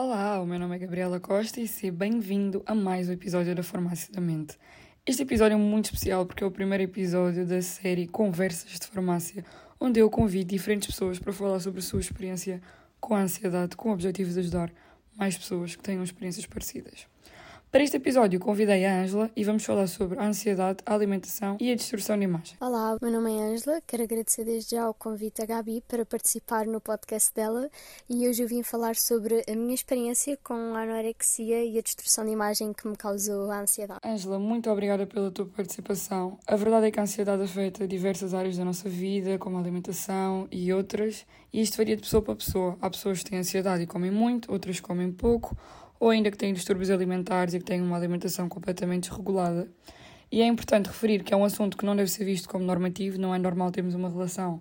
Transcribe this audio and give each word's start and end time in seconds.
Olá, 0.00 0.40
o 0.40 0.46
meu 0.46 0.60
nome 0.60 0.76
é 0.76 0.78
Gabriela 0.78 1.18
Costa 1.18 1.60
e 1.60 1.66
seja 1.66 1.92
bem-vindo 1.92 2.62
a 2.64 2.72
mais 2.72 3.08
um 3.08 3.12
episódio 3.12 3.52
da 3.52 3.64
Farmácia 3.64 4.14
da 4.14 4.20
Mente. 4.20 4.56
Este 5.04 5.22
episódio 5.22 5.56
é 5.56 5.58
muito 5.58 5.86
especial 5.86 6.24
porque 6.24 6.44
é 6.44 6.46
o 6.46 6.52
primeiro 6.52 6.84
episódio 6.84 7.44
da 7.44 7.60
série 7.60 8.06
Conversas 8.06 8.78
de 8.78 8.86
Farmácia, 8.86 9.44
onde 9.80 9.98
eu 9.98 10.08
convido 10.08 10.50
diferentes 10.50 10.86
pessoas 10.86 11.18
para 11.18 11.32
falar 11.32 11.58
sobre 11.58 11.80
a 11.80 11.82
sua 11.82 11.98
experiência 11.98 12.62
com 13.00 13.16
a 13.16 13.22
ansiedade, 13.22 13.76
com 13.76 13.88
o 13.88 13.92
objetivo 13.92 14.32
de 14.32 14.38
ajudar 14.38 14.72
mais 15.16 15.36
pessoas 15.36 15.74
que 15.74 15.82
tenham 15.82 16.04
experiências 16.04 16.46
parecidas. 16.46 17.08
Para 17.70 17.82
este 17.82 17.98
episódio, 17.98 18.40
convidei 18.40 18.86
a 18.86 19.02
Ângela 19.02 19.30
e 19.36 19.44
vamos 19.44 19.62
falar 19.62 19.86
sobre 19.88 20.18
a 20.18 20.24
ansiedade, 20.24 20.78
a 20.86 20.94
alimentação 20.94 21.58
e 21.60 21.70
a 21.70 21.74
destruição 21.74 22.16
de 22.16 22.24
imagem. 22.24 22.56
Olá, 22.58 22.96
meu 23.02 23.12
nome 23.12 23.30
é 23.30 23.42
Ângela, 23.42 23.82
quero 23.86 24.04
agradecer 24.04 24.42
desde 24.42 24.74
já 24.74 24.88
o 24.88 24.94
convite 24.94 25.42
a 25.42 25.44
Gabi 25.44 25.84
para 25.86 26.06
participar 26.06 26.64
no 26.64 26.80
podcast 26.80 27.30
dela 27.34 27.68
e 28.08 28.26
hoje 28.26 28.42
eu 28.42 28.48
vim 28.48 28.62
falar 28.62 28.96
sobre 28.96 29.44
a 29.46 29.54
minha 29.54 29.74
experiência 29.74 30.38
com 30.42 30.54
a 30.54 30.80
anorexia 30.80 31.62
e 31.62 31.78
a 31.78 31.82
destruição 31.82 32.24
de 32.24 32.30
imagem 32.30 32.72
que 32.72 32.88
me 32.88 32.96
causou 32.96 33.50
a 33.50 33.60
ansiedade. 33.60 34.00
Ângela, 34.02 34.38
muito 34.38 34.70
obrigada 34.70 35.06
pela 35.06 35.30
tua 35.30 35.44
participação. 35.44 36.38
A 36.46 36.56
verdade 36.56 36.86
é 36.86 36.90
que 36.90 36.98
a 36.98 37.02
ansiedade 37.02 37.42
afeta 37.42 37.86
diversas 37.86 38.32
áreas 38.32 38.56
da 38.56 38.64
nossa 38.64 38.88
vida, 38.88 39.36
como 39.36 39.58
a 39.58 39.60
alimentação 39.60 40.48
e 40.50 40.72
outras, 40.72 41.26
e 41.52 41.60
isto 41.60 41.76
varia 41.76 41.96
de 41.96 42.00
pessoa 42.00 42.22
para 42.22 42.34
pessoa. 42.34 42.78
Há 42.80 42.88
pessoas 42.88 43.22
que 43.22 43.28
têm 43.28 43.38
ansiedade 43.38 43.82
e 43.82 43.86
comem 43.86 44.10
muito, 44.10 44.50
outras 44.50 44.80
comem 44.80 45.12
pouco 45.12 45.54
ou 45.98 46.10
ainda 46.10 46.30
que 46.30 46.36
têm 46.36 46.52
distúrbios 46.52 46.90
alimentares 46.90 47.54
e 47.54 47.58
que 47.58 47.64
têm 47.64 47.80
uma 47.80 47.96
alimentação 47.96 48.48
completamente 48.48 49.08
desregulada. 49.08 49.70
E 50.30 50.42
é 50.42 50.46
importante 50.46 50.86
referir 50.86 51.22
que 51.22 51.32
é 51.32 51.36
um 51.36 51.44
assunto 51.44 51.76
que 51.76 51.86
não 51.86 51.96
deve 51.96 52.10
ser 52.10 52.24
visto 52.24 52.48
como 52.48 52.64
normativo, 52.64 53.18
não 53.18 53.34
é 53.34 53.38
normal 53.38 53.70
termos 53.70 53.94
uma 53.94 54.08
relação 54.08 54.60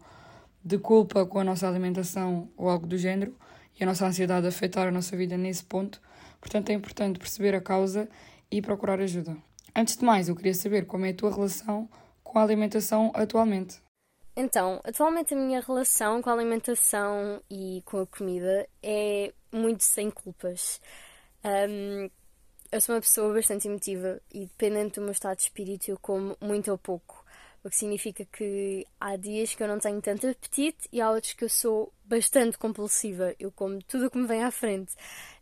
de 0.64 0.78
culpa 0.78 1.26
com 1.26 1.40
a 1.40 1.44
nossa 1.44 1.68
alimentação 1.68 2.50
ou 2.58 2.70
algo 2.70 2.88
do 2.88 2.98
género 2.98 3.36
e 3.80 3.84
a 3.84 3.86
nossa 3.86 4.06
ansiedade 4.06 4.48
afetar 4.48 4.88
a 4.88 4.92
nossa 4.92 5.16
vida 5.16 5.38
nesse 5.38 5.64
ponto. 5.64 6.02
Portanto, 6.40 6.70
é 6.70 6.74
importante 6.74 7.20
perceber 7.20 7.54
a 7.56 7.62
causa 7.62 8.10
e 8.50 8.62
procurar 8.62 9.00
ajuda. 9.00 9.38
Antes 9.76 9.98
de 9.98 10.06
mais, 10.06 10.30
eu 10.30 10.36
queria 10.36 10.54
saber 10.54 10.86
como 10.86 11.06
é 11.06 11.10
a 11.10 11.14
tua 11.14 11.34
relação 11.34 11.90
com 12.24 12.40
a 12.40 12.44
alimentação 12.44 13.12
atualmente. 13.14 13.82
Então, 14.36 14.80
atualmente 14.84 15.34
a 15.34 15.38
minha 15.38 15.62
relação 15.62 16.22
com 16.22 16.30
a 16.30 16.34
alimentação 16.34 17.42
e 17.50 17.82
com 17.86 18.02
a 18.02 18.06
comida 18.06 18.68
é 18.84 19.34
muito 19.52 19.84
sem 19.84 20.12
culpas. 20.12 20.80
Um, 21.44 22.10
eu 22.72 22.82
sou 22.82 22.96
uma 22.96 23.02
pessoa 23.02 23.34
bastante 23.34 23.68
emotiva 23.68 24.22
e, 24.34 24.42
dependendo 24.42 24.96
do 24.96 25.02
meu 25.02 25.12
estado 25.12 25.38
de 25.38 25.44
espírito, 25.44 25.90
eu 25.90 25.98
como 26.00 26.36
muito 26.42 26.70
ou 26.72 26.78
pouco. 26.78 27.26
O 27.64 27.70
que 27.70 27.76
significa 27.76 28.26
que 28.26 28.86
há 29.00 29.16
dias 29.16 29.54
que 29.54 29.64
eu 29.64 29.68
não 29.68 29.80
tenho 29.80 30.02
tanto 30.02 30.28
apetite 30.28 30.88
e 30.92 31.02
há 31.02 31.10
outros 31.10 31.34
que 31.34 31.44
eu 31.44 31.50
sou 31.50 31.92
bastante 32.06 32.58
compulsiva. 32.58 33.36
Eu 33.40 33.52
como 33.52 33.82
tudo 33.84 34.08
o 34.08 34.12
que 34.12 34.18
me 34.18 34.28
vem 34.28 34.44
à 34.44 34.52
frente. 34.52 34.94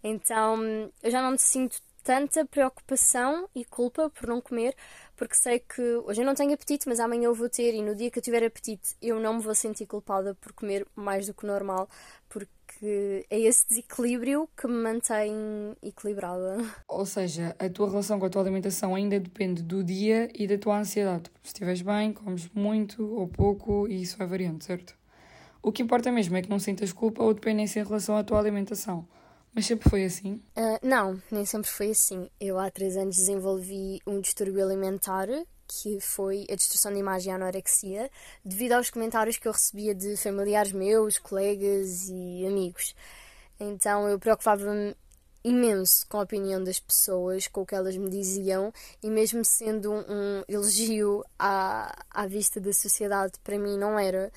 Então 0.04 0.64
eu 1.04 1.12
já 1.12 1.22
não 1.22 1.38
sinto 1.38 1.78
tanta 2.04 2.46
preocupação 2.46 3.50
e 3.56 3.66
culpa 3.66 4.12
por 4.12 4.28
não 4.30 4.40
comer, 4.40 4.76
porque 5.16 5.34
sei 5.34 5.60
que 5.60 5.82
hoje 5.82 6.22
eu 6.22 6.26
não 6.26 6.36
tenho 6.36 6.54
apetite, 6.54 6.88
mas 6.88 7.00
amanhã 7.00 7.26
eu 7.26 7.34
vou 7.34 7.50
ter, 7.50 7.74
e 7.74 7.82
no 7.82 7.96
dia 7.96 8.12
que 8.12 8.20
eu 8.20 8.24
tiver 8.24 8.44
apetite 8.46 8.96
eu 9.02 9.20
não 9.20 9.34
me 9.34 9.42
vou 9.42 9.56
sentir 9.56 9.88
culpada 9.88 10.36
por 10.36 10.54
comer 10.54 10.86
mais 10.96 11.26
do 11.26 11.34
que 11.34 11.48
normal, 11.48 11.90
porque 12.30 12.52
é 12.88 13.40
esse 13.40 13.68
desequilíbrio 13.68 14.50
que 14.56 14.68
me 14.68 14.76
mantém 14.76 15.34
equilibrada. 15.82 16.58
Ou 16.88 17.06
seja, 17.06 17.56
a 17.60 17.70
tua 17.70 17.90
relação 17.90 18.20
com 18.20 18.26
a 18.26 18.30
tua 18.30 18.42
alimentação 18.42 18.96
ainda 18.96 19.20
depende 19.20 19.62
do 19.62 19.84
dia 19.84 20.30
e 20.34 20.48
da 20.48 20.58
tua 20.58 20.80
ansiedade. 20.80 21.30
Se 21.44 21.50
estiveres 21.50 21.82
bem, 21.82 22.14
comes 22.14 22.50
muito 22.54 23.04
ou 23.16 23.28
pouco 23.28 23.88
e 23.88 24.02
isso 24.02 24.18
vai 24.18 24.28
variando, 24.28 24.64
certo? 24.64 24.96
O 25.62 25.72
que 25.72 25.82
importa 25.82 26.12
mesmo 26.12 26.38
é 26.38 26.42
que 26.42 26.50
não 26.50 26.60
sintas 26.60 26.94
culpa 26.94 27.24
ou 27.24 27.34
dependência 27.34 27.80
em 27.80 27.84
relação 27.84 28.16
à 28.16 28.24
tua 28.24 28.40
alimentação. 28.40 29.08
Mas 29.54 29.66
sempre 29.66 29.90
foi 29.90 30.04
assim? 30.04 30.34
Uh, 30.56 30.78
não, 30.84 31.22
nem 31.32 31.46
sempre 31.46 31.70
foi 31.70 31.92
assim. 31.92 32.30
Eu 32.40 32.60
há 32.60 32.70
três 32.70 32.98
anos 32.98 33.16
desenvolvi 33.16 34.00
um 34.06 34.20
distúrbio 34.20 34.64
alimentar 34.64 35.28
que 35.68 36.00
foi 36.00 36.46
a 36.50 36.56
destruição 36.56 36.92
de 36.92 37.00
imagem 37.00 37.30
e 37.30 37.34
a 37.34 37.36
anorexia, 37.36 38.10
devido 38.44 38.74
aos 38.74 38.90
comentários 38.90 39.38
que 39.38 39.48
eu 39.48 39.52
recebia 39.52 39.94
de 39.94 40.16
familiares 40.18 40.72
meus, 40.72 41.18
colegas 41.18 42.08
e 42.10 42.46
amigos. 42.46 42.96
Então 43.60 44.08
eu 44.08 44.20
preocupava-me 44.20 44.96
imenso 45.44 46.08
com 46.08 46.18
a 46.18 46.24
opinião 46.24 46.64
das 46.64 46.80
pessoas, 46.80 47.48
com 47.48 47.62
o 47.62 47.66
que 47.66 47.76
elas 47.76 47.96
me 47.96 48.10
diziam, 48.10 48.74
e 49.04 49.10
mesmo 49.12 49.46
sendo 49.46 49.94
um 49.94 50.44
elogio 50.48 51.24
à, 51.38 52.04
à 52.10 52.26
vista 52.26 52.60
da 52.60 52.74
sociedade, 52.74 53.34
para 53.44 53.60
mim 53.60 53.78
não 53.78 53.98
era. 54.00 54.32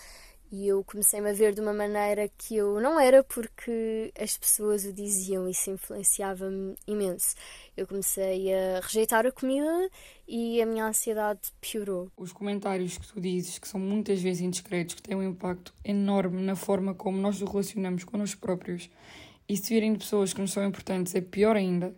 E 0.50 0.66
eu 0.66 0.82
comecei-me 0.82 1.28
a 1.28 1.32
ver 1.34 1.52
de 1.52 1.60
uma 1.60 1.74
maneira 1.74 2.26
que 2.38 2.56
eu 2.56 2.80
não 2.80 2.98
era 2.98 3.22
porque 3.22 4.10
as 4.18 4.38
pessoas 4.38 4.86
o 4.86 4.92
diziam 4.94 5.46
e 5.46 5.50
isso 5.50 5.70
influenciava-me 5.70 6.74
imenso. 6.86 7.34
Eu 7.76 7.86
comecei 7.86 8.54
a 8.54 8.80
rejeitar 8.80 9.26
a 9.26 9.30
comida 9.32 9.90
e 10.26 10.62
a 10.62 10.64
minha 10.64 10.86
ansiedade 10.86 11.40
piorou. 11.60 12.10
Os 12.16 12.32
comentários 12.32 12.96
que 12.96 13.06
tu 13.06 13.20
dizes, 13.20 13.58
que 13.58 13.68
são 13.68 13.78
muitas 13.78 14.22
vezes 14.22 14.40
indiscretos, 14.40 14.94
que 14.94 15.02
têm 15.02 15.16
um 15.16 15.22
impacto 15.22 15.74
enorme 15.84 16.40
na 16.40 16.56
forma 16.56 16.94
como 16.94 17.18
nós 17.18 17.38
nos 17.40 17.50
relacionamos 17.50 18.04
connosco 18.04 18.40
próprios, 18.40 18.88
e 19.46 19.54
se 19.54 19.74
virem 19.74 19.92
de 19.92 19.98
pessoas 19.98 20.32
que 20.32 20.40
nos 20.40 20.52
são 20.52 20.64
importantes, 20.64 21.14
é 21.14 21.20
pior 21.20 21.56
ainda. 21.56 21.94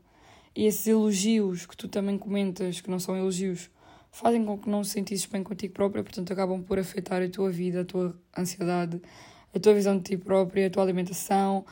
E 0.57 0.67
esses 0.67 0.89
elogios 0.89 1.67
que 1.67 1.77
tu 1.77 1.87
também 1.87 2.19
comentas, 2.19 2.81
que 2.81 2.91
não 2.91 2.99
são 2.99 3.17
elogios, 3.17 3.71
fazem 4.11 4.45
com 4.45 4.59
que 4.59 4.69
não 4.69 4.83
se 4.83 4.91
sentisses 4.91 5.27
bem 5.27 5.43
contigo 5.43 5.73
própria, 5.73 6.03
portanto 6.03 6.33
acabam 6.33 6.63
por 6.63 6.79
afetar 6.79 7.23
a 7.23 7.29
tua 7.29 7.51
vida, 7.51 7.83
a 7.83 7.85
tua 7.85 8.19
ansiedade, 8.37 9.01
a 9.55 9.59
tua 9.59 9.75
visão 9.75 9.97
de 9.97 10.05
ti 10.05 10.17
própria, 10.17 10.67
a 10.67 10.71
tua 10.71 10.83
alimentação 10.83 11.65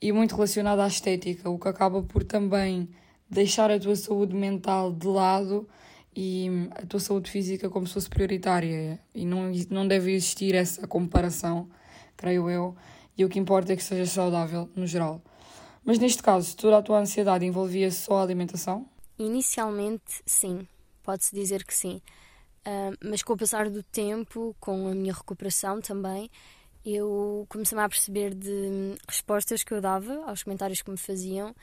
e 0.00 0.12
muito 0.12 0.34
relacionada 0.34 0.84
à 0.84 0.86
estética, 0.86 1.48
o 1.48 1.58
que 1.58 1.68
acaba 1.68 2.02
por 2.02 2.24
também 2.24 2.88
deixar 3.30 3.70
a 3.70 3.78
tua 3.78 3.96
saúde 3.96 4.34
mental 4.34 4.92
de 4.92 5.06
lado 5.06 5.68
e 6.14 6.68
a 6.72 6.86
tua 6.86 7.00
saúde 7.00 7.30
física 7.30 7.70
como 7.70 7.86
se 7.86 7.94
fosse 7.94 8.08
prioritária 8.08 9.00
e 9.14 9.24
não, 9.24 9.50
não 9.70 9.86
deve 9.86 10.12
existir 10.12 10.54
essa 10.54 10.86
comparação, 10.86 11.68
creio 12.16 12.50
eu, 12.50 12.76
e 13.16 13.24
o 13.24 13.28
que 13.28 13.38
importa 13.38 13.72
é 13.72 13.76
que 13.76 13.82
seja 13.82 14.06
saudável 14.06 14.68
no 14.74 14.86
geral. 14.86 15.22
Mas 15.84 15.98
neste 15.98 16.22
caso, 16.22 16.56
toda 16.56 16.78
a 16.78 16.82
tua 16.82 16.98
ansiedade 16.98 17.44
envolvia 17.44 17.90
só 17.90 18.18
a 18.18 18.22
alimentação? 18.22 18.86
Inicialmente, 19.18 20.22
sim 20.26 20.66
pode-se 21.04 21.34
dizer 21.34 21.64
que 21.64 21.74
sim. 21.74 22.00
Uh, 22.66 22.96
mas 23.04 23.22
com 23.22 23.34
o 23.34 23.36
passar 23.36 23.68
do 23.68 23.82
tempo, 23.82 24.56
com 24.58 24.88
a 24.88 24.94
minha 24.94 25.12
recuperação 25.12 25.80
também, 25.80 26.30
eu 26.84 27.46
comecei 27.48 27.78
a 27.78 27.88
perceber 27.88 28.34
de 28.34 28.96
respostas 29.08 29.62
que 29.62 29.72
eu 29.72 29.80
dava 29.80 30.24
aos 30.26 30.42
comentários 30.42 30.82
que 30.82 30.90
me 30.90 30.96
faziam 30.96 31.54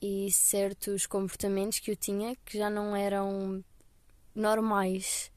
e 0.00 0.30
certos 0.30 1.06
comportamentos 1.06 1.78
que 1.78 1.90
eu 1.90 1.96
tinha 1.96 2.36
que 2.44 2.58
já 2.58 2.68
não 2.68 2.94
eram 2.94 3.64
normais, 4.34 5.30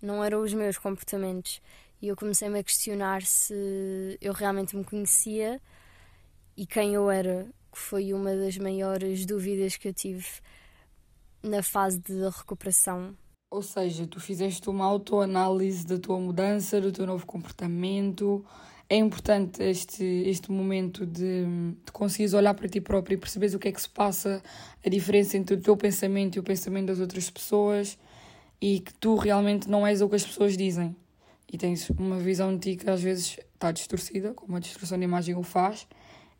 não 0.00 0.22
eram 0.22 0.42
os 0.42 0.52
meus 0.52 0.78
comportamentos. 0.78 1.60
E 2.00 2.08
eu 2.08 2.16
comecei-me 2.16 2.58
a 2.58 2.64
questionar 2.64 3.22
se 3.22 4.18
eu 4.20 4.32
realmente 4.32 4.76
me 4.76 4.84
conhecia 4.84 5.60
e 6.56 6.66
quem 6.66 6.94
eu 6.94 7.10
era, 7.10 7.46
que 7.72 7.78
foi 7.78 8.12
uma 8.12 8.36
das 8.36 8.56
maiores 8.58 9.26
dúvidas 9.26 9.76
que 9.76 9.88
eu 9.88 9.94
tive 9.94 10.26
na 11.44 11.62
fase 11.62 11.98
de 11.98 12.14
recuperação. 12.28 13.14
Ou 13.50 13.62
seja, 13.62 14.06
tu 14.06 14.18
fizeste 14.18 14.68
uma 14.68 14.84
autoanálise 14.84 15.86
da 15.86 15.98
tua 15.98 16.18
mudança, 16.18 16.80
do 16.80 16.90
teu 16.90 17.06
novo 17.06 17.24
comportamento. 17.24 18.44
É 18.88 18.96
importante 18.96 19.62
este, 19.62 20.02
este 20.02 20.50
momento 20.50 21.06
de, 21.06 21.44
de 21.84 21.92
conseguires 21.92 22.34
olhar 22.34 22.52
para 22.54 22.68
ti 22.68 22.80
próprio 22.80 23.14
e 23.14 23.18
perceberes 23.18 23.54
o 23.54 23.58
que 23.58 23.68
é 23.68 23.72
que 23.72 23.80
se 23.80 23.88
passa, 23.88 24.42
a 24.84 24.88
diferença 24.88 25.36
entre 25.36 25.54
o 25.54 25.60
teu 25.60 25.76
pensamento 25.76 26.36
e 26.36 26.40
o 26.40 26.42
pensamento 26.42 26.86
das 26.86 26.98
outras 26.98 27.30
pessoas 27.30 27.96
e 28.60 28.80
que 28.80 28.92
tu 28.94 29.14
realmente 29.14 29.68
não 29.70 29.86
és 29.86 30.00
o 30.00 30.08
que 30.08 30.16
as 30.16 30.24
pessoas 30.24 30.56
dizem. 30.56 30.96
E 31.52 31.56
tens 31.56 31.88
uma 31.90 32.18
visão 32.18 32.56
de 32.56 32.72
ti 32.72 32.84
que 32.84 32.90
às 32.90 33.00
vezes 33.00 33.38
está 33.52 33.70
distorcida, 33.70 34.34
como 34.34 34.56
a 34.56 34.60
distorção 34.60 34.98
de 34.98 35.04
imagem 35.04 35.36
o 35.36 35.42
faz, 35.42 35.86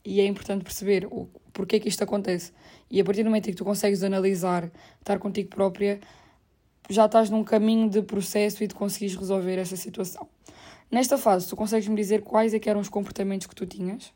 e 0.04 0.20
é 0.20 0.26
importante 0.26 0.64
perceber 0.64 1.06
o 1.06 1.28
porquê 1.52 1.80
que 1.80 1.88
isto 1.88 2.02
acontece. 2.04 2.52
E 2.90 3.00
a 3.00 3.04
partir 3.04 3.22
do 3.22 3.30
momento 3.30 3.48
em 3.48 3.52
que 3.52 3.56
tu 3.56 3.64
consegues 3.64 4.02
analisar, 4.02 4.70
estar 4.98 5.18
contigo 5.18 5.48
própria, 5.48 6.00
já 6.90 7.06
estás 7.06 7.30
num 7.30 7.42
caminho 7.42 7.88
de 7.88 8.02
processo 8.02 8.62
e 8.62 8.66
de 8.66 8.74
conseguires 8.74 9.16
resolver 9.16 9.56
essa 9.56 9.76
situação. 9.76 10.28
Nesta 10.90 11.16
fase, 11.16 11.48
tu 11.48 11.56
consegues 11.56 11.88
me 11.88 11.96
dizer 11.96 12.22
quais 12.22 12.52
é 12.52 12.60
eram 12.66 12.80
os 12.80 12.88
comportamentos 12.88 13.46
que 13.46 13.54
tu 13.54 13.66
tinhas? 13.66 14.12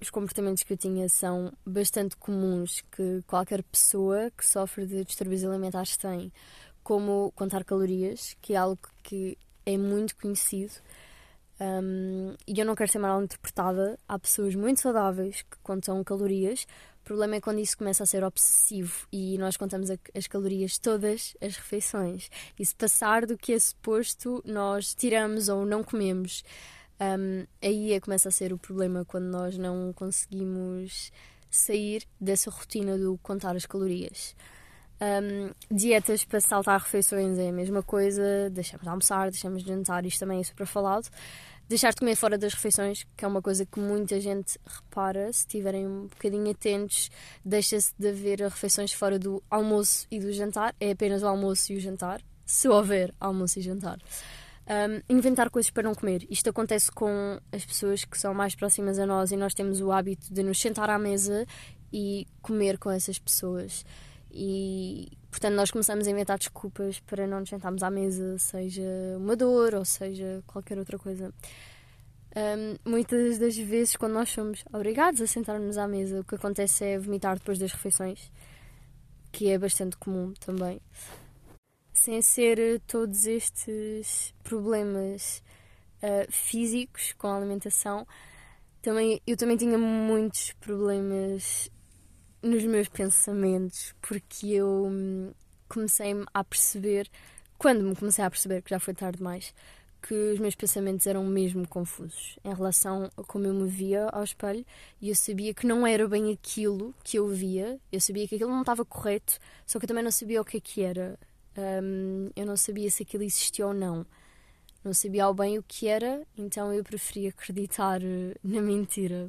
Os 0.00 0.10
comportamentos 0.10 0.62
que 0.64 0.72
eu 0.72 0.76
tinha 0.76 1.08
são 1.08 1.52
bastante 1.64 2.16
comuns 2.16 2.82
que 2.90 3.22
qualquer 3.26 3.62
pessoa 3.62 4.30
que 4.36 4.44
sofre 4.44 4.84
de 4.84 5.04
distúrbios 5.04 5.44
alimentares 5.44 5.96
tem, 5.96 6.32
como 6.82 7.32
contar 7.36 7.64
calorias, 7.64 8.36
que 8.42 8.54
é 8.54 8.56
algo 8.56 8.80
que 9.02 9.38
é 9.64 9.78
muito 9.78 10.16
conhecido 10.16 10.72
um, 11.60 12.34
e 12.46 12.58
eu 12.58 12.66
não 12.66 12.74
quero 12.74 12.90
ser 12.90 12.98
mal 12.98 13.22
interpretada. 13.22 13.98
Há 14.08 14.18
pessoas 14.18 14.54
muito 14.54 14.80
saudáveis 14.80 15.42
que 15.42 15.56
contam 15.62 16.02
calorias. 16.02 16.66
O 17.00 17.04
problema 17.04 17.36
é 17.36 17.40
quando 17.40 17.58
isso 17.58 17.76
começa 17.76 18.02
a 18.02 18.06
ser 18.06 18.22
obsessivo 18.22 19.06
e 19.12 19.36
nós 19.38 19.56
contamos 19.56 19.90
as 19.90 20.26
calorias 20.26 20.78
todas 20.78 21.36
as 21.40 21.56
refeições. 21.56 22.30
E 22.58 22.64
se 22.64 22.74
passar 22.74 23.26
do 23.26 23.36
que 23.36 23.52
é 23.52 23.58
suposto, 23.58 24.42
nós 24.46 24.94
tiramos 24.94 25.48
ou 25.48 25.66
não 25.66 25.82
comemos. 25.82 26.44
Um, 27.00 27.44
aí 27.60 27.92
é 27.92 28.00
começa 28.00 28.28
a 28.28 28.32
ser 28.32 28.52
o 28.52 28.58
problema 28.58 29.04
quando 29.04 29.24
nós 29.24 29.58
não 29.58 29.92
conseguimos 29.92 31.10
sair 31.50 32.04
dessa 32.20 32.50
rotina 32.50 32.96
do 32.96 33.18
contar 33.22 33.56
as 33.56 33.66
calorias. 33.66 34.36
Um, 35.02 35.50
dietas 35.68 36.24
para 36.24 36.40
saltar 36.40 36.78
refeições 36.78 37.36
é 37.36 37.48
a 37.48 37.52
mesma 37.52 37.82
coisa, 37.82 38.48
deixamos 38.50 38.84
de 38.84 38.88
almoçar, 38.88 39.30
deixamos 39.32 39.64
de 39.64 39.68
jantar, 39.68 40.06
isto 40.06 40.20
também 40.20 40.38
é 40.38 40.44
super 40.44 40.64
falado. 40.64 41.08
Deixar 41.68 41.90
de 41.90 41.96
comer 41.96 42.14
fora 42.14 42.38
das 42.38 42.54
refeições, 42.54 43.04
que 43.16 43.24
é 43.24 43.28
uma 43.28 43.42
coisa 43.42 43.66
que 43.66 43.80
muita 43.80 44.20
gente 44.20 44.60
repara, 44.64 45.32
se 45.32 45.40
estiverem 45.40 45.88
um 45.88 46.06
bocadinho 46.06 46.48
atentos, 46.48 47.10
deixa-se 47.44 47.92
de 47.98 48.10
haver 48.10 48.42
refeições 48.42 48.92
fora 48.92 49.18
do 49.18 49.42
almoço 49.50 50.06
e 50.08 50.20
do 50.20 50.32
jantar, 50.32 50.72
é 50.78 50.92
apenas 50.92 51.24
o 51.24 51.26
almoço 51.26 51.72
e 51.72 51.76
o 51.76 51.80
jantar, 51.80 52.20
se 52.46 52.68
houver 52.68 53.12
almoço 53.18 53.58
e 53.58 53.62
jantar. 53.62 53.98
Um, 54.68 55.16
inventar 55.16 55.50
coisas 55.50 55.70
para 55.70 55.82
não 55.82 55.94
comer. 55.96 56.24
Isto 56.30 56.50
acontece 56.50 56.92
com 56.92 57.40
as 57.50 57.64
pessoas 57.64 58.04
que 58.04 58.16
são 58.16 58.32
mais 58.32 58.54
próximas 58.54 59.00
a 59.00 59.06
nós 59.06 59.32
e 59.32 59.36
nós 59.36 59.52
temos 59.52 59.80
o 59.80 59.90
hábito 59.90 60.32
de 60.32 60.44
nos 60.44 60.60
sentar 60.60 60.88
à 60.88 60.98
mesa 60.98 61.44
e 61.92 62.26
comer 62.40 62.78
com 62.78 62.88
essas 62.88 63.18
pessoas. 63.18 63.84
E, 64.32 65.12
portanto, 65.30 65.54
nós 65.54 65.70
começamos 65.70 66.06
a 66.06 66.10
inventar 66.10 66.38
desculpas 66.38 67.00
para 67.00 67.26
não 67.26 67.40
nos 67.40 67.50
sentarmos 67.50 67.82
à 67.82 67.90
mesa, 67.90 68.38
seja 68.38 68.82
uma 69.18 69.36
dor 69.36 69.74
ou 69.74 69.84
seja 69.84 70.42
qualquer 70.46 70.78
outra 70.78 70.98
coisa. 70.98 71.32
Um, 72.34 72.90
muitas 72.90 73.38
das 73.38 73.56
vezes, 73.58 73.94
quando 73.94 74.14
nós 74.14 74.30
somos 74.30 74.64
obrigados 74.72 75.20
a 75.20 75.26
sentar-nos 75.26 75.76
à 75.76 75.86
mesa, 75.86 76.20
o 76.20 76.24
que 76.24 76.34
acontece 76.34 76.82
é 76.82 76.98
vomitar 76.98 77.36
depois 77.36 77.58
das 77.58 77.72
refeições, 77.72 78.32
que 79.30 79.50
é 79.50 79.58
bastante 79.58 79.98
comum 79.98 80.32
também. 80.40 80.80
Sem 81.92 82.22
ser 82.22 82.80
todos 82.86 83.26
estes 83.26 84.34
problemas 84.42 85.42
uh, 86.02 86.30
físicos 86.32 87.12
com 87.18 87.26
a 87.26 87.36
alimentação, 87.36 88.06
também, 88.80 89.20
eu 89.26 89.36
também 89.36 89.58
tinha 89.58 89.76
muitos 89.76 90.52
problemas 90.54 91.70
nos 92.42 92.64
meus 92.64 92.88
pensamentos, 92.88 93.94
porque 94.02 94.48
eu 94.48 94.86
hum, 94.86 95.32
comecei-me 95.68 96.24
a 96.34 96.42
perceber, 96.42 97.08
quando 97.56 97.84
me 97.84 97.94
comecei 97.94 98.24
a 98.24 98.30
perceber 98.30 98.62
que 98.62 98.70
já 98.70 98.80
foi 98.80 98.94
tarde 98.94 99.18
demais, 99.18 99.54
que 100.02 100.14
os 100.14 100.40
meus 100.40 100.56
pensamentos 100.56 101.06
eram 101.06 101.24
mesmo 101.24 101.66
confusos 101.68 102.36
em 102.44 102.52
relação 102.52 103.08
a 103.16 103.22
como 103.22 103.46
eu 103.46 103.54
me 103.54 103.68
via 103.68 104.08
ao 104.08 104.24
espelho 104.24 104.66
e 105.00 105.08
eu 105.08 105.14
sabia 105.14 105.54
que 105.54 105.64
não 105.64 105.86
era 105.86 106.08
bem 106.08 106.32
aquilo 106.32 106.92
que 107.04 107.16
eu 107.18 107.28
via, 107.28 107.78
eu 107.92 108.00
sabia 108.00 108.26
que 108.26 108.34
aquilo 108.34 108.50
não 108.50 108.62
estava 108.62 108.84
correto, 108.84 109.38
só 109.64 109.78
que 109.78 109.84
eu 109.84 109.88
também 109.88 110.02
não 110.02 110.10
sabia 110.10 110.40
o 110.40 110.44
que 110.44 110.56
é 110.56 110.60
que 110.60 110.82
era. 110.82 111.16
Um, 111.56 112.30
eu 112.34 112.46
não 112.46 112.56
sabia 112.56 112.90
se 112.90 113.04
aquilo 113.04 113.22
existia 113.22 113.66
ou 113.66 113.74
não. 113.74 114.04
Não 114.82 114.92
sabia 114.92 115.24
ao 115.24 115.34
bem 115.34 115.58
o 115.58 115.62
que 115.62 115.86
era, 115.86 116.26
então 116.36 116.72
eu 116.72 116.82
preferia 116.82 117.28
acreditar 117.28 118.02
eh, 118.02 118.34
na 118.42 118.60
mentira. 118.60 119.28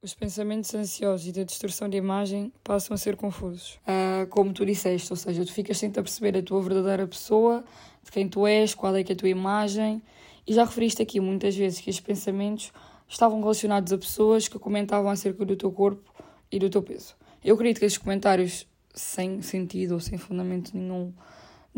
Os 0.00 0.14
pensamentos 0.14 0.72
ansiosos 0.76 1.26
e 1.26 1.32
da 1.32 1.42
distorção 1.42 1.88
de 1.88 1.96
imagem 1.96 2.52
passam 2.62 2.94
a 2.94 2.96
ser 2.96 3.16
confusos. 3.16 3.80
Uh, 3.82 4.28
como 4.28 4.52
tu 4.52 4.64
disseste, 4.64 5.12
ou 5.12 5.16
seja, 5.16 5.44
tu 5.44 5.52
ficas 5.52 5.76
sem 5.76 5.90
a 5.90 5.92
perceber 5.92 6.38
a 6.38 6.42
tua 6.42 6.62
verdadeira 6.62 7.04
pessoa, 7.04 7.64
de 8.04 8.12
quem 8.12 8.28
tu 8.28 8.46
és, 8.46 8.76
qual 8.76 8.94
é 8.94 9.02
que 9.02 9.10
é 9.10 9.14
a 9.16 9.18
tua 9.18 9.28
imagem. 9.28 10.00
E 10.46 10.54
já 10.54 10.64
referiste 10.64 11.02
aqui 11.02 11.18
muitas 11.18 11.56
vezes 11.56 11.80
que 11.80 11.90
estes 11.90 12.06
pensamentos 12.06 12.72
estavam 13.08 13.40
relacionados 13.40 13.92
a 13.92 13.98
pessoas 13.98 14.46
que 14.46 14.56
comentavam 14.56 15.10
acerca 15.10 15.44
do 15.44 15.56
teu 15.56 15.72
corpo 15.72 16.14
e 16.48 16.60
do 16.60 16.70
teu 16.70 16.80
peso. 16.80 17.16
Eu 17.44 17.56
acredito 17.56 17.80
que 17.80 17.84
estes 17.84 18.00
comentários 18.00 18.68
sem 18.94 19.42
sentido 19.42 19.94
ou 19.94 20.00
sem 20.00 20.16
fundamento 20.16 20.76
nenhum 20.76 21.12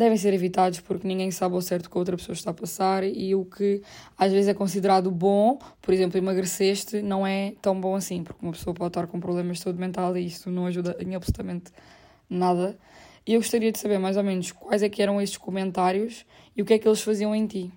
devem 0.01 0.19
ser 0.19 0.35
evitados 0.35 0.81
porque 0.81 1.07
ninguém 1.07 1.31
sabe 1.31 1.55
ao 1.55 1.61
certo 1.61 1.87
o 1.87 1.91
que 1.91 1.97
a 1.97 2.01
outra 2.01 2.17
pessoa 2.17 2.35
está 2.35 2.51
a 2.51 2.55
passar 2.55 3.05
e 3.05 3.35
o 3.35 3.45
que 3.45 3.83
às 4.19 4.33
vezes 4.33 4.49
é 4.49 4.55
considerado 4.55 5.11
bom, 5.11 5.59
por 5.81 5.95
exemplo, 5.95 6.19
emagreceste, 6.19 7.01
não 7.03 7.27
é 7.27 7.53
tão 7.63 7.81
bom 7.81 7.95
assim, 7.95 8.25
porque 8.25 8.45
uma 8.45 8.53
pessoa 8.53 8.75
pode 8.75 8.89
estar 8.89 9.07
com 9.07 9.21
problemas 9.21 9.59
de 9.59 9.63
saúde 9.63 9.79
mental 9.79 10.17
e 10.17 10.27
isso 10.27 10.51
não 10.51 10.67
ajuda 10.67 10.97
em 11.01 11.15
absolutamente 11.15 11.71
nada. 12.29 12.77
E 13.27 13.35
eu 13.35 13.41
gostaria 13.41 13.71
de 13.71 13.79
saber 13.79 13.99
mais 13.99 14.17
ou 14.17 14.25
menos 14.25 14.51
quais 14.51 14.83
é 14.83 14.89
que 14.89 15.03
eram 15.03 15.21
estes 15.21 15.39
comentários 15.39 16.25
e 16.57 16.63
o 16.63 16.65
que 16.65 16.75
é 16.75 16.79
que 16.79 16.89
eles 16.89 17.03
faziam 17.03 17.35
em 17.35 17.47
ti. 17.47 17.73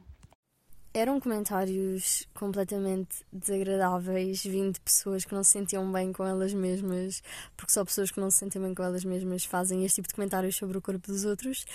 Eram 0.95 1.19
comentários 1.19 2.27
completamente 2.35 3.25
desagradáveis, 3.31 4.43
vindo 4.43 4.73
de 4.73 4.79
pessoas 4.79 5.25
que 5.25 5.33
não 5.33 5.43
se 5.43 5.49
sentiam 5.49 5.91
bem 5.91 6.13
com 6.13 6.23
elas 6.23 6.53
mesmas, 6.53 7.23
porque 7.57 7.73
só 7.73 7.83
pessoas 7.83 8.11
que 8.11 8.19
não 8.19 8.29
se 8.29 8.37
sentem 8.37 8.61
bem 8.61 8.75
com 8.75 8.83
elas 8.83 9.03
mesmas 9.03 9.43
fazem 9.43 9.83
este 9.83 9.95
tipo 9.95 10.07
de 10.07 10.13
comentários 10.13 10.55
sobre 10.55 10.77
o 10.77 10.81
corpo 10.81 11.07
dos 11.07 11.25
outros. 11.25 11.65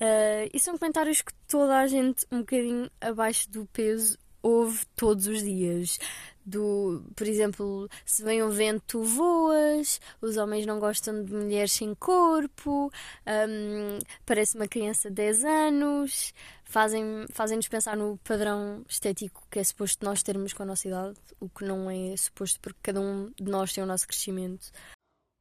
Uh, 0.00 0.48
e 0.52 0.60
são 0.60 0.78
comentários 0.78 1.22
que 1.22 1.32
toda 1.48 1.78
a 1.78 1.86
gente, 1.86 2.24
um 2.30 2.38
bocadinho 2.38 2.90
abaixo 3.00 3.50
do 3.50 3.66
peso, 3.66 4.16
ouve 4.42 4.84
todos 4.96 5.26
os 5.26 5.42
dias. 5.42 5.98
Do, 6.46 7.02
por 7.14 7.26
exemplo, 7.26 7.88
se 8.06 8.24
vem 8.24 8.42
um 8.42 8.48
vento, 8.48 9.02
voas, 9.02 10.00
os 10.20 10.38
homens 10.38 10.64
não 10.64 10.80
gostam 10.80 11.22
de 11.22 11.30
mulheres 11.30 11.72
sem 11.72 11.94
corpo, 11.94 12.90
um, 13.26 13.98
parece 14.24 14.56
uma 14.56 14.66
criança 14.66 15.10
de 15.10 15.16
10 15.16 15.44
anos, 15.44 16.32
fazem-nos 16.64 17.26
fazem 17.32 17.60
pensar 17.60 17.96
no 17.98 18.16
padrão 18.24 18.82
estético 18.88 19.46
que 19.50 19.58
é 19.58 19.64
suposto 19.64 20.02
nós 20.06 20.22
termos 20.22 20.54
com 20.54 20.62
a 20.62 20.66
nossa 20.66 20.88
idade, 20.88 21.18
o 21.38 21.50
que 21.50 21.64
não 21.64 21.90
é 21.90 22.16
suposto 22.16 22.58
porque 22.60 22.78
cada 22.82 23.00
um 23.00 23.30
de 23.36 23.50
nós 23.50 23.74
tem 23.74 23.84
o 23.84 23.86
nosso 23.86 24.06
crescimento. 24.06 24.70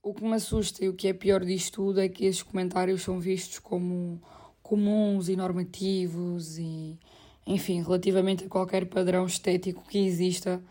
O 0.04 0.14
que 0.14 0.24
me 0.24 0.34
assusta 0.34 0.84
e 0.84 0.90
o 0.90 0.94
que 0.94 1.08
é 1.08 1.14
pior 1.14 1.46
disto 1.46 1.76
tudo 1.76 2.02
é 2.02 2.10
que 2.10 2.26
esses 2.26 2.44
comentários 2.44 3.02
são 3.02 3.18
vistos 3.18 3.60
como 3.60 4.22
comuns 4.68 5.30
e 5.30 5.36
normativos 5.36 6.58
e, 6.58 7.00
enfim, 7.46 7.82
relativamente 7.82 8.44
a 8.44 8.50
qualquer 8.50 8.86
padrão 8.86 9.26
estético 9.26 9.84
que 9.88 9.98
exista, 9.98 10.62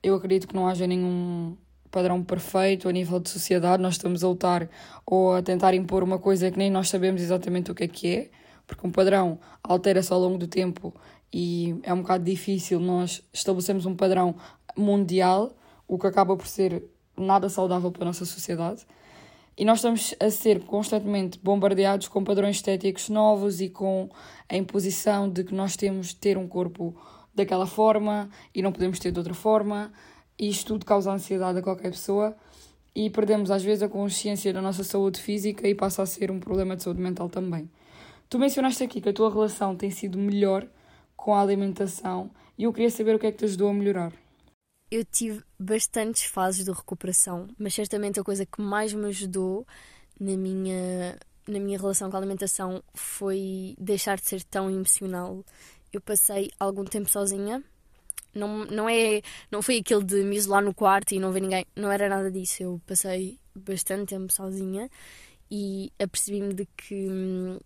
eu 0.00 0.14
acredito 0.14 0.46
que 0.46 0.54
não 0.54 0.68
haja 0.68 0.86
nenhum 0.86 1.56
padrão 1.90 2.22
perfeito 2.22 2.88
a 2.88 2.92
nível 2.92 3.18
de 3.18 3.28
sociedade. 3.28 3.82
Nós 3.82 3.94
estamos 3.94 4.22
a 4.22 4.28
lutar 4.28 4.68
ou 5.04 5.34
a 5.34 5.42
tentar 5.42 5.74
impor 5.74 6.04
uma 6.04 6.18
coisa 6.18 6.50
que 6.52 6.58
nem 6.58 6.70
nós 6.70 6.88
sabemos 6.88 7.20
exatamente 7.20 7.70
o 7.70 7.74
que 7.74 7.84
é 7.84 7.88
que 7.88 8.16
é, 8.16 8.30
porque 8.64 8.86
um 8.86 8.92
padrão 8.92 9.40
altera-se 9.62 10.12
ao 10.12 10.20
longo 10.20 10.38
do 10.38 10.46
tempo 10.46 10.94
e 11.32 11.74
é 11.82 11.92
um 11.92 12.02
bocado 12.02 12.24
difícil 12.24 12.78
nós 12.78 13.22
estabelecermos 13.32 13.86
um 13.86 13.96
padrão 13.96 14.36
mundial, 14.76 15.52
o 15.88 15.98
que 15.98 16.06
acaba 16.06 16.36
por 16.36 16.46
ser 16.46 16.84
nada 17.16 17.48
saudável 17.48 17.90
para 17.90 18.04
a 18.04 18.06
nossa 18.06 18.24
sociedade. 18.24 18.86
E 19.56 19.64
nós 19.64 19.78
estamos 19.78 20.14
a 20.18 20.30
ser 20.30 20.64
constantemente 20.64 21.38
bombardeados 21.38 22.08
com 22.08 22.24
padrões 22.24 22.56
estéticos 22.56 23.10
novos 23.10 23.60
e 23.60 23.68
com 23.68 24.08
a 24.48 24.56
imposição 24.56 25.28
de 25.28 25.44
que 25.44 25.54
nós 25.54 25.76
temos 25.76 26.08
de 26.08 26.16
ter 26.16 26.38
um 26.38 26.48
corpo 26.48 26.96
daquela 27.34 27.66
forma 27.66 28.30
e 28.54 28.62
não 28.62 28.72
podemos 28.72 28.98
ter 28.98 29.12
de 29.12 29.18
outra 29.18 29.34
forma. 29.34 29.92
E 30.38 30.48
isto 30.48 30.68
tudo 30.68 30.86
causa 30.86 31.12
ansiedade 31.12 31.58
a 31.58 31.62
qualquer 31.62 31.90
pessoa 31.90 32.34
e 32.94 33.10
perdemos 33.10 33.50
às 33.50 33.62
vezes 33.62 33.82
a 33.82 33.88
consciência 33.88 34.52
da 34.52 34.62
nossa 34.62 34.84
saúde 34.84 35.20
física 35.20 35.68
e 35.68 35.74
passa 35.74 36.02
a 36.02 36.06
ser 36.06 36.30
um 36.30 36.40
problema 36.40 36.74
de 36.74 36.82
saúde 36.82 37.00
mental 37.00 37.28
também. 37.28 37.70
Tu 38.30 38.38
mencionaste 38.38 38.82
aqui 38.82 39.00
que 39.00 39.10
a 39.10 39.12
tua 39.12 39.30
relação 39.30 39.76
tem 39.76 39.90
sido 39.90 40.18
melhor 40.18 40.66
com 41.14 41.34
a 41.34 41.42
alimentação 41.42 42.30
e 42.56 42.64
eu 42.64 42.72
queria 42.72 42.90
saber 42.90 43.14
o 43.14 43.18
que 43.18 43.26
é 43.26 43.32
que 43.32 43.38
te 43.38 43.44
ajudou 43.44 43.68
a 43.68 43.74
melhorar 43.74 44.21
eu 44.92 45.06
tive 45.06 45.42
bastantes 45.58 46.24
fases 46.24 46.66
de 46.66 46.70
recuperação, 46.70 47.48
mas 47.58 47.72
certamente 47.72 48.20
a 48.20 48.22
coisa 48.22 48.44
que 48.44 48.60
mais 48.60 48.92
me 48.92 49.06
ajudou 49.06 49.66
na 50.20 50.36
minha, 50.36 51.18
na 51.48 51.58
minha 51.58 51.78
relação 51.78 52.10
com 52.10 52.16
a 52.16 52.20
alimentação 52.20 52.84
foi 52.92 53.74
deixar 53.78 54.18
de 54.18 54.28
ser 54.28 54.44
tão 54.44 54.70
emocional. 54.70 55.42
Eu 55.90 56.00
passei 56.02 56.50
algum 56.60 56.84
tempo 56.84 57.08
sozinha. 57.08 57.64
Não, 58.34 58.66
não, 58.66 58.86
é, 58.86 59.22
não 59.50 59.62
foi 59.62 59.78
aquele 59.78 60.04
de 60.04 60.22
me 60.24 60.36
isolar 60.36 60.62
no 60.62 60.74
quarto 60.74 61.12
e 61.14 61.18
não 61.18 61.32
ver 61.32 61.40
ninguém. 61.40 61.64
Não 61.74 61.90
era 61.90 62.06
nada 62.06 62.30
disso. 62.30 62.62
Eu 62.62 62.80
passei 62.86 63.38
bastante 63.54 64.10
tempo 64.10 64.30
sozinha 64.30 64.90
e 65.50 65.90
apercebi-me 65.98 66.52
de 66.52 66.66
que 66.76 67.08
hum, 67.08 67.58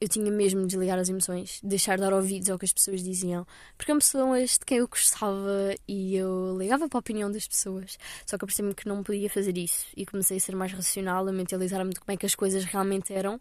eu 0.00 0.08
tinha 0.08 0.30
mesmo 0.30 0.62
de 0.62 0.68
desligar 0.68 0.98
as 0.98 1.08
emoções, 1.08 1.60
deixar 1.62 1.96
de 1.96 2.02
dar 2.02 2.12
ouvidos 2.12 2.50
ao 2.50 2.58
que 2.58 2.64
as 2.64 2.72
pessoas 2.72 3.02
diziam, 3.02 3.46
porque 3.76 3.90
eram 3.90 4.00
pessoas 4.00 4.52
de 4.52 4.64
quem 4.66 4.78
eu 4.78 4.88
gostava 4.88 5.74
e 5.86 6.16
eu 6.16 6.56
ligava 6.58 6.88
para 6.88 6.98
a 6.98 7.00
opinião 7.00 7.30
das 7.30 7.46
pessoas. 7.46 7.96
Só 8.26 8.36
que 8.36 8.44
eu 8.44 8.46
percebi 8.46 8.74
que 8.74 8.88
não 8.88 9.02
podia 9.02 9.30
fazer 9.30 9.56
isso 9.56 9.86
e 9.96 10.04
comecei 10.04 10.36
a 10.36 10.40
ser 10.40 10.56
mais 10.56 10.72
racional, 10.72 11.26
a 11.26 11.32
mentalizar-me 11.32 11.94
de 11.94 12.00
como 12.00 12.12
é 12.12 12.16
que 12.16 12.26
as 12.26 12.34
coisas 12.34 12.64
realmente 12.64 13.12
eram 13.12 13.40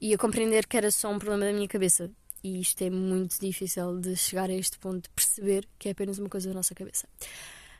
e 0.00 0.14
a 0.14 0.18
compreender 0.18 0.66
que 0.66 0.76
era 0.76 0.90
só 0.90 1.10
um 1.10 1.18
problema 1.18 1.44
da 1.46 1.52
minha 1.52 1.68
cabeça. 1.68 2.10
E 2.42 2.60
isto 2.60 2.82
é 2.82 2.88
muito 2.88 3.38
difícil 3.38 3.98
de 4.00 4.16
chegar 4.16 4.48
a 4.48 4.54
este 4.54 4.78
ponto 4.78 5.02
de 5.02 5.10
perceber 5.10 5.68
que 5.78 5.88
é 5.88 5.92
apenas 5.92 6.18
uma 6.18 6.28
coisa 6.28 6.48
da 6.48 6.54
nossa 6.54 6.74
cabeça. 6.74 7.06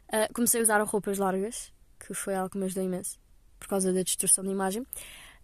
Uh, 0.09 0.33
comecei 0.35 0.61
a 0.61 0.63
usar 0.63 0.83
roupas 0.83 1.19
largas, 1.19 1.73
que 1.99 2.13
foi 2.13 2.35
algo 2.35 2.51
que 2.51 2.59
me 2.59 2.65
ajudou 2.67 2.85
imenso, 2.85 3.19
por 3.59 3.69
causa 3.69 3.93
da 3.93 4.03
distorção 4.03 4.45
de 4.45 4.51
imagem. 4.51 4.87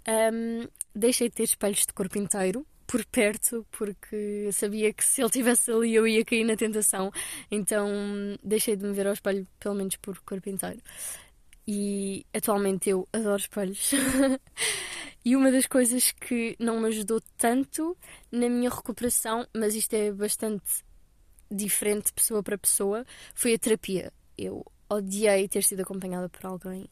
Um, 0.09 0.69
deixei 0.95 1.29
de 1.29 1.35
ter 1.35 1.45
espelhos 1.45 1.81
de 1.81 1.93
corpo 1.93 2.19
inteiro 2.19 2.67
por 2.87 3.05
perto, 3.07 3.67
porque 3.73 4.49
sabia 4.53 4.93
que 4.93 5.05
se 5.05 5.21
ele 5.21 5.27
estivesse 5.27 5.73
ali 5.73 5.95
eu 5.95 6.07
ia 6.07 6.25
cair 6.25 6.45
na 6.45 6.57
tentação. 6.57 7.11
Então 7.51 7.89
deixei 8.43 8.77
de 8.77 8.85
me 8.85 8.93
ver 8.93 9.07
ao 9.07 9.13
espelho, 9.13 9.47
pelo 9.59 9.75
menos 9.75 9.97
por 9.97 10.19
corpo 10.21 10.49
inteiro. 10.49 10.81
E 11.67 12.25
atualmente 12.33 12.91
eu 12.91 13.09
adoro 13.13 13.41
espelhos. 13.41 13.91
e 15.25 15.35
uma 15.35 15.51
das 15.51 15.67
coisas 15.67 16.13
que 16.13 16.57
não 16.61 16.81
me 16.81 16.89
ajudou 16.89 17.21
tanto 17.37 17.97
na 18.31 18.49
minha 18.49 18.71
recuperação, 18.71 19.47
mas 19.53 19.75
isto 19.75 19.95
é 19.95 20.13
bastante 20.13 20.85
diferente 21.51 22.13
pessoa 22.13 22.43
para 22.43 22.57
pessoa, 22.57 23.05
foi 23.35 23.55
a 23.55 23.59
terapia. 23.59 24.13
Eu 24.39 24.65
odiei 24.89 25.49
ter 25.49 25.65
sido 25.65 25.81
acompanhada 25.81 26.29
por 26.29 26.47
alguém 26.47 26.89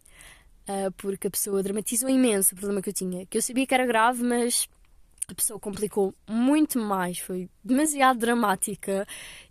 uh, 0.69 0.93
porque 0.97 1.27
a 1.27 1.31
pessoa 1.31 1.63
dramatizou 1.63 2.09
imenso 2.09 2.55
o 2.55 2.57
problema 2.57 2.83
que 2.83 2.91
eu 2.91 2.95
tinha, 2.95 3.27
que 3.27 3.39
eu 3.39 3.43
sabia 3.43 3.67
que 3.67 3.75
era 3.75 3.87
grave, 3.87 4.23
mas 4.23 4.69
a 5.27 5.35
pessoa 5.35 5.59
complicou 5.59 6.15
muito 6.29 6.79
mais, 6.79 7.19
foi 7.19 7.49
demasiado 7.63 8.19
dramática 8.19 9.07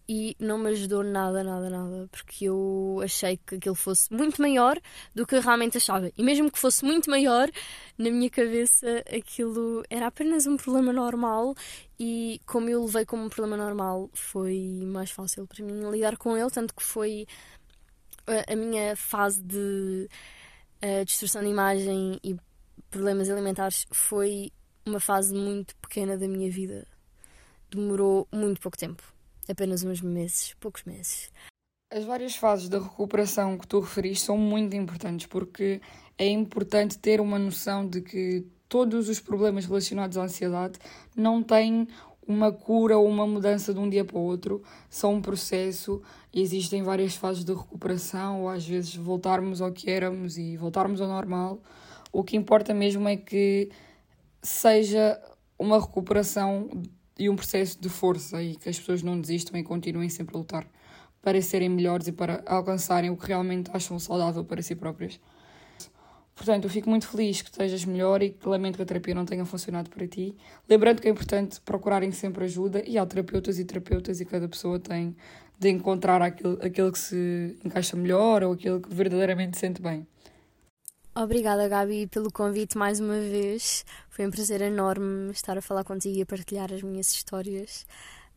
e 0.08 0.36
não 0.40 0.58
me 0.58 0.70
ajudou 0.70 1.04
nada, 1.04 1.44
nada, 1.44 1.70
nada, 1.70 2.08
porque 2.12 2.46
eu 2.46 3.00
achei 3.04 3.38
que 3.38 3.56
aquilo 3.56 3.74
fosse 3.74 4.14
muito 4.14 4.40
maior 4.40 4.80
do 5.16 5.26
que 5.26 5.40
realmente 5.40 5.78
achava. 5.78 6.12
E 6.16 6.24
mesmo 6.24 6.52
que 6.52 6.60
fosse 6.60 6.86
muito 6.86 7.10
maior, 7.10 7.50
na 7.98 8.12
minha 8.12 8.30
cabeça 8.30 9.04
aquilo 9.16 9.84
era 9.90 10.08
apenas 10.08 10.46
um 10.46 10.58
problema 10.58 10.94
normal. 10.94 11.56
E 12.00 12.40
como 12.46 12.70
eu 12.70 12.84
levei 12.86 13.06
como 13.06 13.24
um 13.24 13.30
problema 13.30 13.58
normal, 13.58 14.10
foi 14.14 14.84
mais 14.86 15.10
fácil 15.10 15.48
para 15.48 15.66
mim 15.66 15.90
lidar 15.90 16.18
com 16.18 16.38
ele, 16.38 16.52
tanto 16.52 16.76
que 16.76 16.84
foi 16.84 17.26
a, 18.28 18.54
a 18.54 18.56
minha 18.56 18.96
fase 18.96 19.42
de 19.42 20.08
uh, 20.84 21.06
destruição 21.06 21.42
de 21.42 21.50
imagem 21.50 22.20
e 22.24 22.36
problemas 22.90 23.30
alimentares 23.30 23.86
foi 23.92 24.52
uma 24.86 25.00
fase 25.00 25.34
muito 25.34 25.76
pequena 25.78 26.18
da 26.18 26.28
minha 26.28 26.52
vida. 26.52 26.86
Demorou 27.72 28.28
muito 28.32 28.62
pouco 28.62 28.78
tempo 28.78 29.02
apenas 29.50 29.84
uns 29.84 30.02
meses, 30.02 30.54
poucos 30.60 30.84
meses. 30.84 31.32
As 31.92 32.06
várias 32.06 32.36
fases 32.36 32.70
da 32.70 32.80
recuperação 32.80 33.58
que 33.58 33.68
tu 33.68 33.80
referiste 33.80 34.26
são 34.26 34.38
muito 34.38 34.76
importantes 34.76 35.28
porque 35.28 35.82
é 36.18 36.28
importante 36.28 36.98
ter 36.98 37.22
uma 37.22 37.38
noção 37.38 37.88
de 37.88 38.02
que 38.02 38.46
todos 38.68 39.10
os 39.10 39.20
problemas 39.20 39.66
relacionados 39.66 40.18
à 40.18 40.24
ansiedade 40.24 40.80
não 41.16 41.44
têm 41.44 41.88
uma 42.28 42.52
cura 42.52 42.98
ou 42.98 43.08
uma 43.08 43.28
mudança 43.28 43.74
de 43.74 43.80
um 43.80 43.90
dia 43.90 44.06
para 44.06 44.18
o 44.18 44.22
outro, 44.22 44.62
são 44.90 45.16
um 45.16 45.22
processo 45.22 46.02
existem 46.34 46.82
várias 46.82 47.16
fases 47.16 47.44
de 47.44 47.54
recuperação 47.54 48.42
ou 48.42 48.50
às 48.50 48.66
vezes 48.66 48.96
voltarmos 48.96 49.62
ao 49.62 49.72
que 49.72 49.90
éramos 49.90 50.38
e 50.38 50.58
voltarmos 50.58 51.00
ao 51.00 51.08
normal. 51.08 51.62
O 52.12 52.24
que 52.24 52.36
importa 52.36 52.74
mesmo 52.74 53.08
é 53.08 53.16
que 53.16 53.70
seja 54.42 55.20
uma 55.58 55.80
recuperação 55.80 56.70
e 57.18 57.30
um 57.30 57.36
processo 57.36 57.80
de 57.80 57.90
força 57.90 58.42
e 58.42 58.56
que 58.56 58.68
as 58.68 58.80
pessoas 58.80 59.04
não 59.04 59.20
desistam 59.20 59.60
e 59.60 59.64
continuem 59.64 60.10
sempre 60.10 60.36
a 60.36 60.40
lutar 60.40 60.68
para 61.22 61.42
serem 61.42 61.70
melhores 61.70 62.08
e 62.08 62.12
para 62.12 62.44
alcançarem 62.46 63.10
o 63.10 63.16
que 63.16 63.28
realmente 63.28 63.70
acham 63.74 63.98
saudável 64.00 64.44
para 64.44 64.62
si 64.62 64.76
próprias. 64.76 65.20
Portanto, 66.36 66.64
eu 66.64 66.70
fico 66.70 66.90
muito 66.90 67.08
feliz 67.08 67.42
que 67.42 67.50
estejas 67.50 67.86
melhor 67.86 68.22
e 68.24 68.32
que 68.32 68.48
lamento 68.48 68.76
que 68.76 68.82
a 68.82 68.86
terapia 68.86 69.14
não 69.14 69.26
tenha 69.26 69.46
funcionado 69.46 69.90
para 69.90 70.08
ti. 70.08 70.36
Lembrando 70.68 71.02
que 71.02 71.08
é 71.08 71.12
importante 71.12 71.62
procurarem 71.62 72.12
sempre 72.12 72.46
ajuda 72.46 72.84
e 72.86 72.98
há 72.98 73.06
terapeutas 73.06 73.60
e 73.60 73.66
terapeutas 73.66 74.20
e 74.20 74.26
cada 74.26 74.48
pessoa 74.48 74.80
tem 74.80 75.16
de 75.60 75.70
encontrar 75.70 76.22
aquilo, 76.22 76.58
aquilo 76.62 76.92
que 76.92 77.00
se 77.00 77.58
encaixa 77.64 77.96
melhor 77.96 78.44
ou 78.44 78.54
aquilo 78.54 78.82
que 78.82 78.94
verdadeiramente 78.94 79.58
sente 79.58 79.82
bem. 79.82 80.08
Obrigada, 81.16 81.68
Gabi, 81.68 82.08
pelo 82.08 82.32
convite 82.32 82.76
mais 82.76 83.00
uma 83.00 83.20
vez. 83.20 83.86
Foi 84.10 84.26
um 84.26 84.32
prazer 84.32 84.62
enorme 84.62 85.32
estar 85.32 85.56
a 85.56 85.62
falar 85.62 85.84
contigo 85.84 86.18
e 86.18 86.24
a 86.24 86.26
partilhar 86.26 86.74
as 86.74 86.82
minhas 86.82 87.14
histórias. 87.14 87.86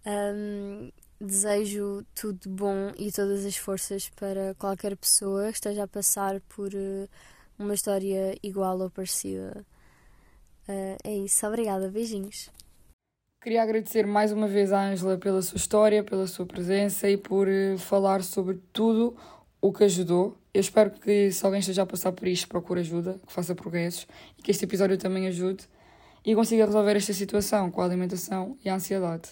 Um, 0.05 0.91
desejo 1.19 2.05
tudo 2.15 2.51
bom 2.51 2.93
e 2.99 3.11
todas 3.11 3.47
as 3.47 3.57
forças 3.57 4.11
para 4.11 4.55
qualquer 4.59 4.95
pessoa 4.95 5.47
que 5.47 5.55
esteja 5.55 5.85
a 5.85 5.89
passar 5.89 6.39
por 6.43 6.69
uh, 6.75 7.09
uma 7.59 7.75
história 7.75 8.37
igual 8.43 8.79
ou 8.81 8.91
parecida. 8.91 9.65
Uh, 10.69 10.97
é 11.05 11.17
isso, 11.17 11.47
obrigada, 11.47 11.89
beijinhos. 11.89 12.51
Queria 13.43 13.63
agradecer 13.63 14.07
mais 14.07 14.33
uma 14.33 14.49
vez 14.49 14.73
à 14.73 14.89
Ângela 14.89 15.17
pela 15.17 15.41
sua 15.41 15.57
história, 15.57 16.03
pela 16.03 16.27
sua 16.27 16.45
presença 16.45 17.09
e 17.09 17.17
por 17.17 17.47
uh, 17.47 17.79
falar 17.79 18.23
sobre 18.23 18.61
tudo 18.73 19.17
o 19.61 19.73
que 19.73 19.85
ajudou. 19.85 20.37
Eu 20.53 20.61
espero 20.61 20.91
que 20.91 21.31
se 21.31 21.45
alguém 21.45 21.61
esteja 21.61 21.83
a 21.83 21.87
passar 21.87 22.13
por 22.13 22.27
isto, 22.27 22.49
procure 22.49 22.81
ajuda, 22.81 23.21
que 23.27 23.33
faça 23.33 23.55
progressos 23.55 24.07
e 24.39 24.43
que 24.43 24.51
este 24.51 24.65
episódio 24.65 24.99
também 24.99 25.27
ajude 25.27 25.69
e 26.25 26.35
consiga 26.35 26.67
resolver 26.67 26.97
esta 26.97 27.13
situação 27.13 27.71
com 27.71 27.81
a 27.81 27.85
alimentação 27.85 28.59
e 28.65 28.69
a 28.69 28.75
ansiedade. 28.75 29.31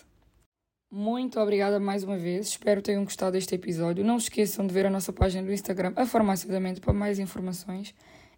Muito 0.91 1.41
obrigada 1.41 1.81
mais 1.81 2.05
uma 2.05 2.17
vez, 2.17 2.49
espero 2.49 2.81
tenham 2.81 3.05
gostado 3.05 3.33
deste 3.33 3.55
episódio. 3.55 4.05
Não 4.05 4.19
se 4.19 4.27
esqueçam 4.27 4.67
de 4.67 4.73
ver 4.73 4.87
a 4.87 4.91
nossa 4.91 5.13
página 5.13 5.45
do 5.45 5.53
Instagram, 5.53 5.93
a 5.97 6.07
Farmácia 6.07 6.49
da 6.49 6.61
Mente, 6.61 6.81
para 6.81 6.93
mais 6.93 7.19
informações. 7.19 7.95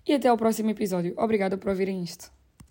E 0.06 0.14
até 0.14 0.28
ao 0.28 0.36
próximo 0.36 0.70
episódio. 0.70 1.14
Obrigada 1.18 1.58
por 1.58 1.68
ouvirem 1.68 2.02
isto. 2.02 2.35